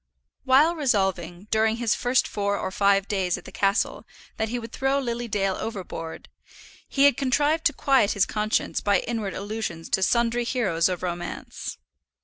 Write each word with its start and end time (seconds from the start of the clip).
While 0.45 0.75
resolving, 0.75 1.45
during 1.51 1.75
his 1.77 1.93
first 1.93 2.27
four 2.27 2.57
or 2.57 2.71
five 2.71 3.07
days 3.07 3.37
at 3.37 3.45
the 3.45 3.51
castle, 3.51 4.03
that 4.37 4.49
he 4.49 4.57
would 4.57 4.71
throw 4.71 4.97
Lily 4.99 5.27
Dale 5.27 5.55
overboard, 5.57 6.27
he 6.89 7.03
had 7.03 7.15
contrived 7.17 7.65
to 7.65 7.73
quiet 7.73 8.13
his 8.13 8.25
conscience 8.25 8.81
by 8.81 9.01
inward 9.01 9.35
allusions 9.35 9.89
to 9.89 10.01
sundry 10.01 10.43
heroes 10.43 10.89
of 10.89 11.03
romance. 11.03 11.77